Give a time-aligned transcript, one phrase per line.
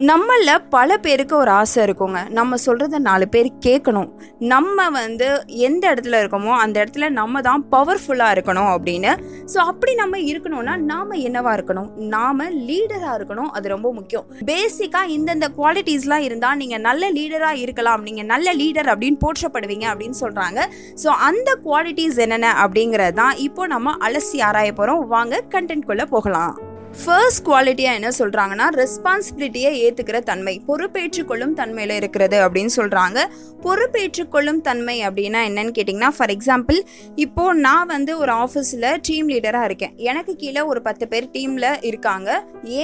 [0.00, 2.20] நம்மள பல பேருக்கு ஒரு ஆசை இருக்குங்க.
[2.38, 4.08] நம்ம சொல்கிறத நாலு பேர் கேட்கணும்.
[4.52, 5.28] நம்ம வந்து
[5.66, 9.12] எந்த இடத்துல இருக்கோமோ அந்த இடத்துல நம்ம தான் பவர்ஃபுல்லாக இருக்கணும் அப்படின்னு.
[9.52, 11.88] ஸோ அப்படி நம்ம இருக்கணும்னா நாம் என்னவா இருக்கணும்?
[12.16, 13.50] நாம் லீடராக இருக்கணும்.
[13.56, 14.26] அது ரொம்ப முக்கியம்.
[14.50, 18.04] பேசிக்காக இந்தந்த குவாலிட்டிஸ்லாம் இருந்தால் நீங்கள் நல்ல லீடராக இருக்கலாம்.
[18.10, 20.68] நீங்கள் நல்ல லீடர் அப்படின்னு போற்றப்படுவீங்க அப்படின்னு சொல்கிறாங்க
[21.04, 26.54] ஸோ அந்த குவாலிட்டிஸ் என்னென்ன அப்படிங்கிறது தான் இப்போ நம்ம அலசி ஆராய போகிறோம் வாங்க கண்டென்ட்குள்ளே போகலாம்.
[27.02, 33.18] ஃபர்ஸ்ட் குவாலிட்டியாக என்ன சொல்கிறாங்கன்னா ரெஸ்பான்சிபிலிட்டியை ஏற்றுக்கிற தன்மை பொறுப்பேற்றுக்கொள்ளும் தன்மையில் இருக்கிறது அப்படின்னு சொல்கிறாங்க
[33.64, 36.78] பொறுப்பேற்றுக்கொள்ளும் தன்மை அப்படின்னா என்னன்னு கேட்டிங்கன்னா ஃபார் எக்ஸாம்பிள்
[37.24, 39.94] இப்போது நான் வந்து ஒரு ஆஃபீஸில் டீம் லீடராக இருக்கேன்.
[40.10, 42.30] எனக்கு கீழே ஒரு பத்து பேர் டீமில் இருக்காங்க.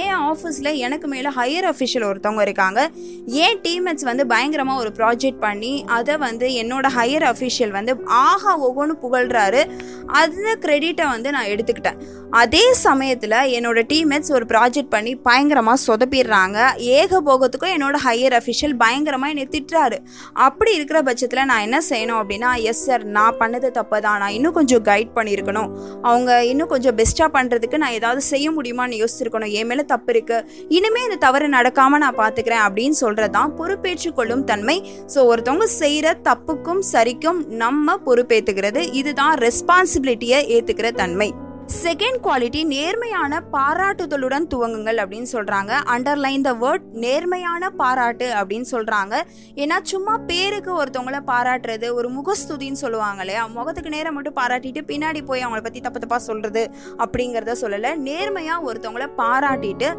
[0.01, 2.79] ஏன் ஆஃபீஸில் எனக்கு மேலே ஹையர் அஃபிஷியல் ஒருத்தவங்க இருக்காங்க.
[3.45, 8.97] ஏன் டீம்மேட்ஸ் வந்து பயங்கரமாக ஒரு ப்ராஜெக்ட் பண்ணி அதை வந்து என்னோட ஹையர் அஃபிஷியல் வந்து ஆஹா ஒவ்வொன்று
[9.05, 9.63] புகழ்கிறாரு
[10.21, 12.01] அந்த கிரெடிட்டை வந்து நான் எடுத்துக்கிட்டேன்.
[12.41, 16.57] அதே சமயத்தில் என்னோட டீம் டீம்மேட்ஸ் ஒரு ப்ராஜெக்ட் பண்ணி பயங்கரமாக சொதப்பிடுறாங்க.
[16.99, 19.97] ஏக போகத்துக்கும் என்னோட ஹையர் அஃபிஷியல் பயங்கரமாக என்னை திட்டுறாரு.
[20.45, 24.55] அப்படி இருக்கிற பட்சத்தில் நான் என்ன செய்யணும் அப்படின்னா எஸ் சார் நான் பண்ணது தப்பு தான் நான் இன்னும்
[24.57, 25.69] கொஞ்சம் கைட் பண்ணியிருக்கணும்.
[26.09, 29.53] அவங்க இன்னும் கொஞ்சம் பெஸ்ட்டாக பண்ணுறதுக்கு நான் ஏதாவது செய்ய முடியுமான்னு யோசிச்சிருக்கணும்.
[29.59, 34.77] என் மேலே தப்பு இருக்குது இனிமேல் இந்த தவறு நடக்காமல் நான் பார்த்துக்கிறேன் அப்படின்னு சொல்கிறது தான் பொறுப்பேற்றுக்கொள்ளும் தன்மை.
[35.15, 41.31] ஸோ ஒருத்தவங்க செய்கிற தப்புக்கும் சரிக்கும் நம்ம பொறுப்பேற்றுக்கிறது இதுதான் ரெஸ்பான்சிபிலிட்டியை ஏற்றுக்கிற தன்மை.
[41.71, 49.13] செகண்ட் குவாலிட்டி நேர்மையான பாராட்டுதலுடன் துவங்குங்கள் அப்படின்னு சொல்கிறாங்க அண்டர்லைன் த வேர்ட் நேர்மையான பாராட்டு அப்படின்னு சொல்கிறாங்க
[49.55, 55.43] ஏன்னா சும்மா பேருக்கு ஒருத்தவங்கள பாராட்டுறது ஒரு முகஸ்துதின்னு சொல்லுவாங்க இல்லையா முகத்துக்கு நேரம் மட்டும் பாராட்டிட்டு பின்னாடி போய்
[55.45, 56.63] அவங்கள பற்றி தப்பு தப்பாக சொல்கிறது
[56.97, 57.95] அப்படிங்கிறத சொல்லலை.
[57.95, 59.89] நேர்மையாக ஒருத்தவங்கள பாராட்டிட்டு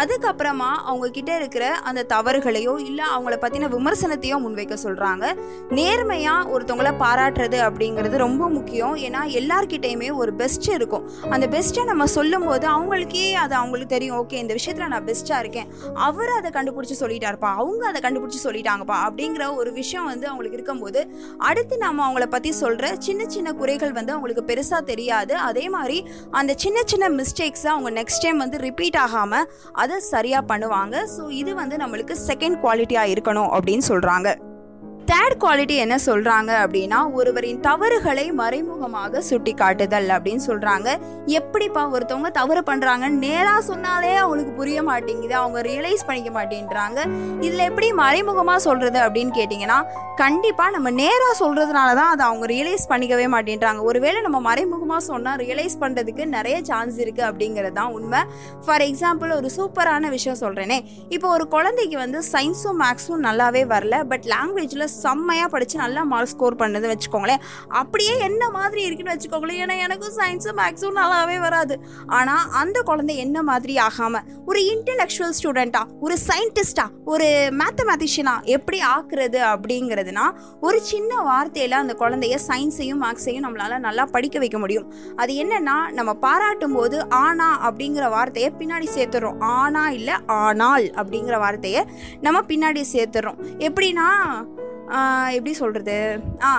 [0.00, 5.24] அதுக்கப்புறமா அவங்க கிட்ட இருக்கிற அந்த தவறுகளையோ இல்லை அவங்கள பற்றின விமர்சனத்தையோ முன்வைக்க சொல்கிறாங்க
[5.70, 8.96] நேர்மையாக ஒருத்தவங்கள பாராட்டுறது அப்படிங்கிறது ரொம்ப முக்கியம்.
[8.96, 11.18] ஏன்னா எல்லார்கிட்டையுமே ஒரு பெஸ்ட் இருக்கும்.
[11.34, 14.16] அந்த பெஸ்ட்டை நம்ம சொல்லும் போது அவங்களுக்கே அது அவங்களுக்கு தெரியும்.
[14.20, 15.68] ஓகே இந்த விஷயத்தில் நான் பெஸ்ட்டாக இருக்கேன்.
[16.06, 17.50] அவர் அதை கண்டுபிடிச்சி சொல்லிட்டாருப்பா.
[17.62, 18.96] அவங்க அதை கண்டுபிடிச்சி சொல்லிட்டாங்கப்பா.
[19.06, 21.02] அப்படிங்கிற ஒரு விஷயம் வந்து அவங்களுக்கு இருக்கும்போது
[21.38, 25.34] அடுத்து நம்ம அவங்கள பற்றி சொல்கிற சின்ன சின்ன குறைகள் வந்து அவங்களுக்கு பெருசாக தெரியாது.
[25.48, 25.98] அதே மாதிரி
[26.30, 31.06] அந்த சின்ன சின்ன மிஸ்டேக்ஸை அவங்க நெக்ஸ்ட் டைம் வந்து ரிப்பீட் ஆகாமல் அதை சரியாக பண்ணுவாங்க.
[31.16, 34.30] ஸோ இது வந்து நம்மளுக்கு செகண்ட் குவாலிட்டியாக இருக்கணும் அப்படின்னு சொல்கிறாங்க
[35.10, 40.88] தேர்ட் குவாலிட்டி என்ன சொல்றாங்க அப்படின்னா ஒருவரின் தவறுகளை மறைமுகமாக சுட்டி காட்டுதல் அப்படின்னு சொல்றாங்க.
[41.38, 46.98] எப்படிப்பா ஒருத்தவங்க தவறு பண்றாங்க நேரா சொன்னாலே அவங்களுக்கு புரிய மாட்டேங்குது அவங்க ரியலைஸ் பண்ணிக்க மாட்டேன்றாங்க.
[47.46, 49.78] இதுல எப்படி மறைமுகமா சொல்றது அப்படின்னு கேட்டிங்கன்னா
[50.22, 53.82] கண்டிப்பா நம்ம நேரா சொல்றதுனால தான் அதை அவங்க ரியலைஸ் பண்ணிக்கவே மாட்டேன்றாங்க.
[53.90, 58.22] ஒருவேளை நம்ம மறைமுகமா சொன்னா ரியலைஸ் பண்றதுக்கு நிறைய சான்ஸ் இருக்கு அப்படிங்கிறது தான் உண்மை.
[58.66, 60.80] ஃபார் எக்ஸாம்பிள் ஒரு சூப்பரான விஷயம் சொல்றேனே.
[61.08, 66.60] இப்போ ஒரு குழந்தைக்கு வந்து சயின்ஸும் மேக்ஸும் நல்லாவே வரல பட் லாங்குவேஜ்ல செம்மையாக படித்து நல்லா மார்க் ஸ்கோர்
[66.62, 67.42] பண்ணது வச்சுக்கோங்களேன்.
[67.80, 69.60] அப்படியே என்ன மாதிரி இருக்குன்னு வச்சுக்கோங்களேன்.
[69.64, 71.76] ஏன்னா எனக்கும் சயின்ஸும் மேக்ஸும் நல்லாவே வராது.
[72.18, 77.28] ஆனால் அந்த குழந்தை என்ன மாதிரி ஆகாமல் ஒரு இன்டெலெக்சுவல் ஸ்டூடெண்ட்டா ஒரு சயின்டிஸ்டா ஒரு
[77.60, 80.24] மேத்தமேட்டிஷியனா எப்படி ஆக்குறது அப்படிங்கிறதுனா
[80.68, 84.88] ஒரு சின்ன வார்த்தையில் அந்த குழந்தைய சயின்ஸையும் மேக்ஸையும் நம்மளால் நல்லா படிக்க வைக்க முடியும்.
[85.22, 91.82] அது என்னன்னா நம்ம பாராட்டும் போது ஆனா அப்படிங்கிற வார்த்தையை பின்னாடி சேர்த்துறோம் ஆனா இல்லை ஆனால் அப்படிங்கிற வார்த்தையை
[92.26, 94.08] நம்ம பின்னாடி சேர்த்துறோம் எப்படின்னா
[95.36, 95.96] எப்படி சொல்கிறது
[96.48, 96.50] ஆ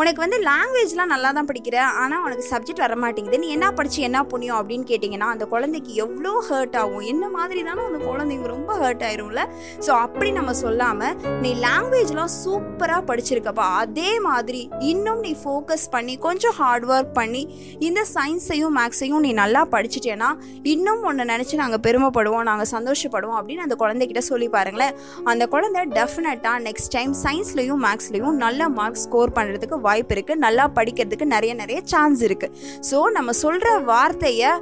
[0.00, 1.76] உனக்கு வந்து லாங்குவேஜ்லாம் நல்லா தான் படிக்கிற.
[2.02, 6.32] ஆனால் உனக்கு சப்ஜெக்ட் வர மாட்டேங்குது நீ என்ன படிச்சு என்ன புண்ணியம் அப்படின்னு கேட்டிங்கன்னா அந்த குழந்தைக்கு எவ்வளோ
[6.48, 7.04] ஹர்ட் ஆகும்?
[7.12, 9.42] என்ன மாதிரி தானே அந்த குழந்தைங்க ரொம்ப ஹர்ட் ஆயிரும்ல?
[9.86, 13.66] ஸோ அப்படி நம்ம சொல்லாமல் நீ லாங்குவேஜ்லாம் சூப்பராக படிச்சிருக்கப்பா.
[13.82, 14.62] அதே மாதிரி
[14.92, 17.42] இன்னும் நீ ஃபோக்கஸ் பண்ணி கொஞ்சம் ஹார்ட் ஒர்க் பண்ணி
[17.88, 20.30] இந்த சயின்ஸையும் மேக்ஸையும் நீ நல்லா படிச்சிட்டேன்னா
[20.74, 24.94] இன்னும் ஒன்று நினச்சி நாங்கள் பெருமைப்படுவோம் நாங்கள் சந்தோஷப்படுவோம் அப்படின்னு அந்த குழந்தைகிட்ட சொல்லி பாருங்களேன்.
[25.32, 31.28] அந்த குழந்தை டெஃபினட்டாக நெக்ஸ்ட் டைம் சயின்ஸ்லையும் மேக்ஸ்லேயும் நல்ல மார்க்ஸ் ஸ்கோர் பண்ணுறதுக்கு வாய்ப்பு இருக்குது நல்லா படிக்கிறதுக்கு
[31.34, 32.54] நிறைய நிறைய சான்ஸ் இருக்குது
[32.90, 34.52] ஸோ நம்ம சொல்கிற வார்த்தையை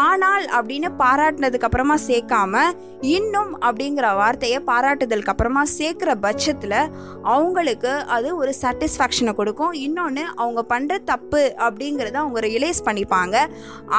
[0.00, 2.60] ஆனால் அப்படின்னு பாராட்டினதுக்கு அப்புறமா சேர்க்காம
[3.14, 6.76] இன்னும் அப்படிங்கிற வார்த்தையை பாராட்டுதலுக்கு அப்புறமா சேர்க்குற பட்சத்தில்
[7.32, 9.74] அவங்களுக்கு அது ஒரு சாட்டிஸ்ஃபேக்ஷனை கொடுக்கும்.
[9.86, 13.36] இன்னொன்று அவங்க பண்ணுற தப்பு அப்படிங்கிறத அவங்க ரியலைஸ் பண்ணிப்பாங்க.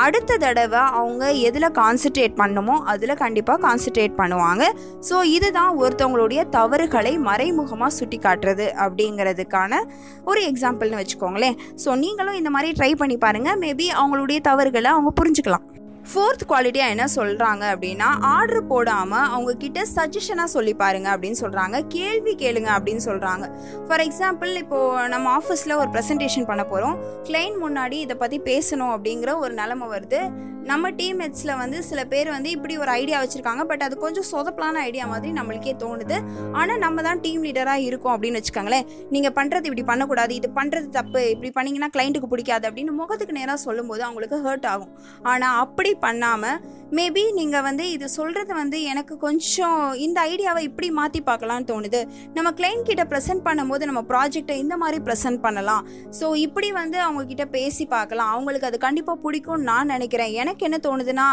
[0.03, 4.64] அடுத்த தடவை அவங்க எதில் கான்சென்ட்ரேட் பண்ணுமோ அதில் கண்டிப்பாக கான்சென்ட்ரேட் பண்ணுவாங்க.
[5.09, 9.84] ஸோ இதுதான் ஒருத்தவங்களுடைய தவறுகளை மறைமுகமாக சுட்டி காட்டுறது அப்படிங்கிறதுக்கான
[10.26, 11.58] ஒரு எக்ஸாம்பிள்னு வச்சுக்கோங்களேன்.
[11.85, 15.66] ஸோ நீங்களும் இந்த மாதிரி ட்ரை பண்ணி பாருங்கள் மேபி அவங்களுடைய தவறுகளை அவங்க புரிஞ்சுக்கலாம்.
[16.09, 22.34] ஃபோர்த் குவாலிட்டியாக என்ன சொல்கிறாங்க அப்படின்னா ஆர்டர் போடாமல் அவங்க கிட்ட சஜஷனாக சொல்லி பாருங்க அப்படின்னு சொல்கிறாங்க கேள்வி
[22.35, 23.46] கேளுங்க அப்படின்னு சொல்கிறாங்க
[23.88, 29.34] ஃபார் எக்ஸாம்பிள் இப்போது நம்ம ஆஃபீஸில் ஒரு ப்ரெசன்டேஷன் பண்ண போகிறோம் கிளைண்ட் முன்னாடி இதை பற்றி பேசணும் அப்படிங்கிற
[29.38, 30.22] ஒரு நிலமை வருது.
[30.70, 35.06] நம்ம டீம்மேட்ஸில் வந்து சில பேர் வந்து இப்படி ஒரு ஐடியா வச்சுருக்காங்க பட் அது கொஞ்சம் சொதப்பலான ஐடியா
[35.12, 36.17] மாதிரி நம்மளுக்கே தோணுது.
[36.59, 38.88] ஆனால் நம்ம தான் டீம் லீடராக இருக்கோம் அப்படின்னு வச்சுக்கோங்களேன்.
[39.16, 44.03] நீங்கள் பண்ணுறது இப்படி பண்ணக்கூடாது இது பண்ணுறது தப்பு இப்படி பண்ணிங்கன்னா கிளைண்ட்டுக்கு பிடிக்காது அப்படின்னு முகத்துக்கு நேராக சொல்லும்போது
[44.08, 44.94] அவங்களுக்கு ஹர்ட் ஆகும்.
[45.34, 46.58] ஆனால் அப்படி பண்ணாமல்
[46.97, 52.02] மேபி நீங்கள் வந்து இது சொல்கிறது வந்து எனக்கு கொஞ்சம் இந்த ஐடியாவை இப்படி மாற்றி பார்க்கலான்னு தோணுது.
[52.35, 55.85] நம்ம கிளைண்ட் கிட்ட ப்ரெசென்ட் பண்ணும்போது நம்ம ப்ராஜெக்டை இந்த மாதிரி ப்ரெசென்ட் பண்ணலாம்.
[56.20, 58.34] ஸோ இப்படி வந்து அவங்கக்கிட்ட பேசி பார்க்கலாம்.
[58.35, 60.34] அவங்களுக்கு அது கண்டிப்பாக பிடிக்கும்னு நான் நினைக்கிறேன்.
[60.41, 61.28] எனக்கு என்ன தோணுதுன்னா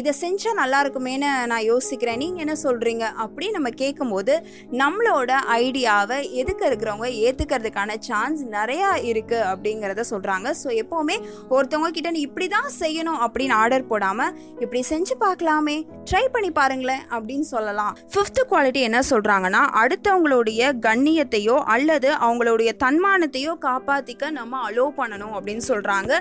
[0.00, 2.18] இதை செஞ்சால் நல்லா இருக்குமேன்னு நான் யோசிக்கிறேன்.
[2.22, 4.34] நீங்கள் என்ன சொல்கிறீங்க அப்படி நம்ம கேட்கும்போது
[4.82, 11.16] நம்மளோட ஐடியாவை எதுக்க இருக்கிறவங்க ஏற்றுக்கிறதுக்கான சான்ஸ் நிறையா இருக்குது அப்படிங்கிறத சொல்கிறாங்க ஸோ எப்போவுமே
[11.54, 15.76] ஒருத்தவங்க கிட்ட நீ இப்படி தான் செய்யணும் அப்படின்னு ஆர்டர் போடாமல் இப்படி செஞ்சு பார்க்கலாமே.
[16.10, 17.92] ட்ரை பண்ணி பாருங்களேன் அப்படின்னு சொல்லலாம்.
[18.12, 26.12] ஃபிஃப்த்து குவாலிட்டி என்ன சொல்கிறாங்கன்னா அடுத்தவங்களுடைய கண்ணியத்தையோ அல்லது அவங்களுடைய தன்மானத்தையோ காப்பாற்றிக்க நம்ம அலோவ் பண்ணணும் அப்படின்னு சொல்கிறாங்க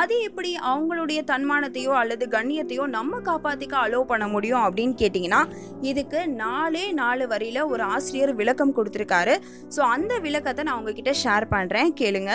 [0.00, 0.50] அது எப்படி?
[0.70, 5.40] அவங்களுடைய தன்மானத்தை தன்மானத்தையோ அல்லது கண்ணியத்தையோ நம்ம காப்பாற்றிக்க அலோவ் பண்ண முடியும் அப்படின்னு கேட்டிங்கன்னா
[5.90, 9.34] இதுக்கு நாலே நாலு வரியில் ஒரு ஆசிரியர் விளக்கம் கொடுத்துருக்காரு.
[9.74, 12.32] ஸோ அந்த விளக்கத்தை நான் உங்ககிட்ட ஷேர் பண்ணுறேன் கேளுங்க.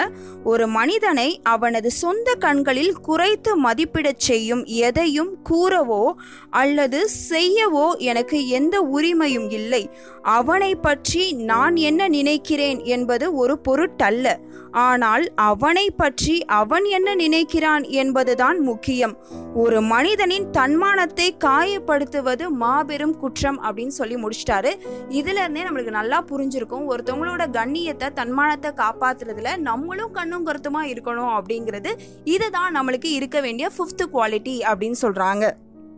[0.51, 6.03] ஒரு மனிதனை அவனது சொந்த கண்களில் குறைத்து மதிப்பிடச் செய்யும் எதையும் கூறவோ
[6.61, 7.01] அல்லது
[7.31, 9.83] செய்யவோ எனக்கு எந்த உரிமையும் இல்லை.
[10.37, 14.27] அவனை பற்றி நான் என்ன நினைக்கிறேன் என்பது ஒரு பொருட்டல்ல.
[14.87, 19.13] ஆனால் அவனை பற்றி அவன் என்ன நினைக்கிறான் என்பதுதான் முக்கியம்.
[19.55, 24.71] ஒரு மனிதனின் தன்மானத்தை காயப்படுத்துவது மாபெரும் குற்றம் அப்படின்னு சொல்லி முடிச்சிட்டாரு.
[25.09, 26.87] இதுல இருந்தே நம்மளுக்கு நல்லா புரிஞ்சிருக்கும்.
[26.91, 31.93] ஒருத்தவங்களோட கண்ணியத்தை தன்மானத்தை காப்பாத்துறதுல நம்மளும் கண்ணும் கருத்துமா இருக்கணும் அப்படிங்கிறது
[32.23, 35.51] இதுதான் நம்மளுக்கு இருக்க வேண்டிய ஃபிஃப்த் குவாலிட்டி அப்படின்னு சொல்றாங்க.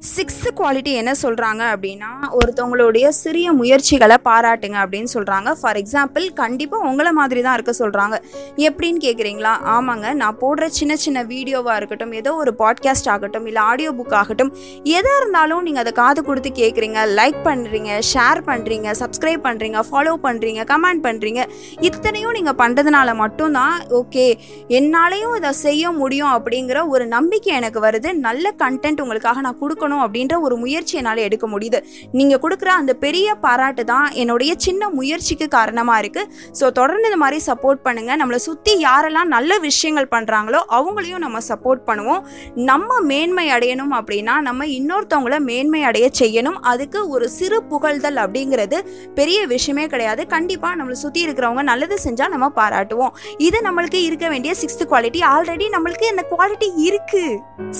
[0.05, 7.11] சிக்ஸ்த்து குவாலிட்டி என்ன சொல்கிறாங்க அப்படின்னா ஒருத்தவங்களுடைய சிறிய முயற்சிகளை பாராட்டுங்க அப்படின்னு சொல்கிறாங்க ஃபார் எக்ஸாம்பிள் கண்டிப்பாக உங்களை
[7.11, 8.15] மாதிரி தான் இருக்க சொல்கிறாங்க
[8.57, 13.91] எப்படின்னு கேட்குறீங்களா ஆமாங்க நான் போடுற சின்ன சின்ன வீடியோவாக இருக்கட்டும் ஏதோ ஒரு பாட்காஸ்ட் ஆகட்டும் இல்லை ஆடியோ
[13.91, 14.51] புக் ஆகட்டும்
[14.83, 20.63] எதாக இருந்தாலும் நீங்கள் அதை காது கொடுத்து கேட்குறீங்க லைக் பண்ணுறீங்க ஷேர் பண்ணுறீங்க சப்ஸ்கிரைப் பண்ணுறீங்க ஃபாலோ பண்ணுறீங்க
[20.63, 21.41] கமெண்ட் பண்ணுறீங்க
[21.79, 24.27] இத்தனையும் நீங்கள் பண்ணுறதுனால மட்டும்தான் ஓகே
[24.69, 28.13] என்னாலையும் இதை செய்ய முடியும் அப்படிங்கிற ஒரு நம்பிக்கை எனக்கு வருது.
[28.19, 31.79] நல்ல கண்டென்ட் உங்களுக்காக நான் கொடுக்கணும் அப்படின்ற ஒரு முயற்சி என்னால் எடுக்க முடியுது.
[32.19, 37.39] நீங்கள் கொடுக்குற அந்த பெரிய பாராட்டு தான் என்னுடைய சின்ன முயற்சிக்கு காரணமாக இருக்குது ஸோ தொடர்ந்து இந்த மாதிரி
[37.49, 42.21] சப்போர்ட் பண்ணுங்கள் நம்மளை சுற்றி யாரெல்லாம் நல்ல விஷயங்கள் பண்ணுறாங்களோ அவங்களையும் நம்ம சப்போர்ட் பண்ணுவோம்.
[42.69, 46.59] நம்ம மேன்மை அடையணும் அப்படின்னா நம்ம இன்னொருத்தவங்கள மேன்மை அடைய செய்யணும்.
[46.73, 48.77] அதுக்கு ஒரு சிறு புகழ்தல் அப்படிங்கிறது
[49.19, 50.21] பெரிய விஷயமே கிடையாது.
[50.35, 53.13] கண்டிப்பாக நம்மளை சுற்றி இருக்கிறவங்க நல்லது செஞ்சால் நம்ம பாராட்டுவோம்.
[53.47, 57.23] இது நம்மளுக்கு இருக்க வேண்டிய சிக்ஸ்த் குவாலிட்டி ஆல்ரெடி நம்மளுக்கு இந்த குவாலிட்டி இருக்கு.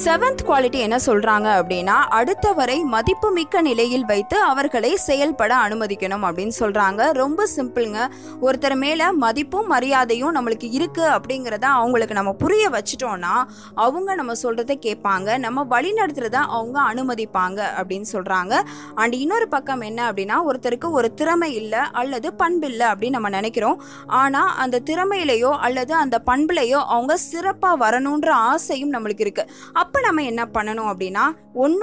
[0.03, 7.11] செவன்த் குவாலிட்டி என்ன சொல்றாங்க அப்படின்னா அடுத்தவரை மதிப்புமிக்க நிலையில் வைத்து அவர்களை செயல்பட அனுமதிக்கணும் அப்படின்னு சொல்றாங்க.
[7.11, 8.07] ரொம்ப சிம்பிளுங்க.
[8.41, 13.43] ஒருத்தர் மேல மதிப்பும் மரியாதையும் நம்மளுக்கு இருக்கு அப்படிங்கிறத அவங்களுக்கு நம்ம புரிய வச்சுட்டோம்னா
[13.75, 15.37] அவங்க நம்ம சொல்றத கேட்பாங்க.
[15.37, 18.61] நம்ம வழி நடத்துறத அவங்க அனுமதிப்பாங்க அப்படின்னு சொல்றாங்க.
[18.95, 23.83] அண்ட் இன்னொரு பக்கம் என்ன அப்படின்னா ஒருத்தருக்கு ஒரு திறமை இல்லை அல்லது பண்பு இல்லை அப்படின்னு நம்ம நினைக்கிறோம்.
[24.07, 29.49] ஆனா அந்த திறமையிலையோ அல்லது அந்த பண்புலையோ அவங்க சிறப்பா வரணுன்ற ஆசையும் நம்மளுக்கு இருக்கு.
[29.73, 31.23] அப்ப நம்ம என்ன பண்ணணும் அப்படின்னா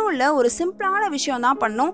[0.02, 1.90] ஒன்றும் இல்லை ஒரு சிம்பிளான விஷயம் தான் பண்ணும்.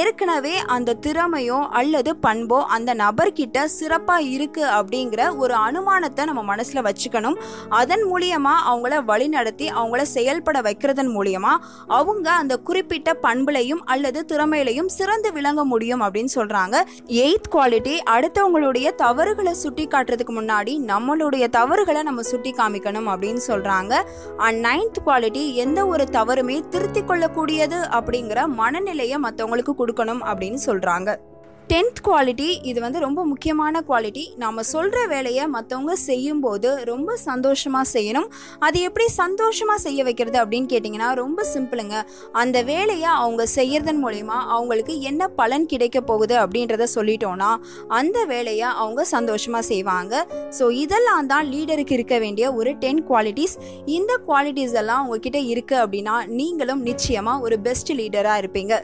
[0.00, 7.36] ஏற்கனவே அந்த திறமையோ அல்லது பண்போ அந்த நபர்கிட்ட சிறப்பாக இருக்கு அப்படிங்கிற ஒரு அனுமானத்தை நம்ம மனசில் வச்சுக்கணும்.
[7.80, 11.62] அதன் மூலியமாக அவங்கள வழிநடத்தி அவங்கள செயல்பட வைக்கிறதன் மூலியமாக
[11.98, 16.76] அவங்க அந்த குறிப்பிட்ட பண்புலையும் அல்லது திறமையிலையும் சிறந்து விளங்க முடியும் அப்படின்னு சொல்கிறாங்க
[17.24, 23.94] எயித் குவாலிட்டி அடுத்தவங்களுடைய தவறுகளை சுட்டி காட்டுறதுக்கு முன்னாடி நம்மளுடைய தவறுகளை நம்ம சுட்டி காமிக்கணும் அப்படின்னு சொல்கிறாங்க
[24.46, 31.08] அண்ட் நைன்த் குவாலிட்டி எந்த ஒரு தவறுமே திருத்திக் கொள்ளக்கூடிய கொள்ளக்கூடியது அப்படிங்கிற மனநிலையை மற்றவங்களுக்கு கொடுக்கணும் அப்படின்னு சொல்றாங்க.
[31.70, 38.26] டென்த் குவாலிட்டி இது வந்து ரொம்ப முக்கியமான குவாலிட்டி நாம் சொல்கிற வேலையை மற்றவங்க செய்யும்போது ரொம்ப சந்தோஷமாக செய்யணும்.
[38.66, 41.96] அது எப்படி சந்தோஷமாக செய்ய வைக்கிறது அப்படின்னு கேட்டிங்கன்னா ரொம்ப சிம்பிளுங்க.
[42.42, 47.50] அந்த வேலையை அவங்க செய்யறதன் மூலயமா அவங்களுக்கு என்ன பலன் கிடைக்க போகுது அப்படின்றத சொல்லிட்டோன்னா
[48.00, 50.26] அந்த வேலையை அவங்க சந்தோஷமாக செய்வாங்க.
[50.58, 53.58] ஸோ இதெல்லாம் தான் லீடருக்கு இருக்க வேண்டிய ஒரு டென் குவாலிட்டிஸ்
[53.98, 58.76] இந்த குவாலிட்டிஸ் எல்லாம் உங்ககிட்ட இருக்குது அப்படின்னா நீங்களும் நிச்சயமாக ஒரு பெஸ்ட் லீடராக இருப்பீங்க.